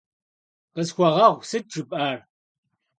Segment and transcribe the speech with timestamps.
[0.73, 2.17] Khısxueğueğu, sıt jjıp'ar?